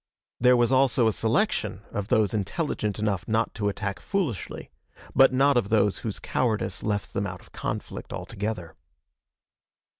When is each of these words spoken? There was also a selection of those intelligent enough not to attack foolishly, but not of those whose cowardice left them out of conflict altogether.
There 0.39 0.57
was 0.57 0.71
also 0.71 1.07
a 1.07 1.13
selection 1.13 1.83
of 1.91 2.07
those 2.07 2.33
intelligent 2.33 2.97
enough 2.97 3.27
not 3.27 3.53
to 3.53 3.69
attack 3.69 3.99
foolishly, 3.99 4.71
but 5.13 5.31
not 5.31 5.57
of 5.57 5.69
those 5.69 5.99
whose 5.99 6.17
cowardice 6.17 6.81
left 6.81 7.13
them 7.13 7.27
out 7.27 7.41
of 7.41 7.51
conflict 7.51 8.11
altogether. 8.11 8.75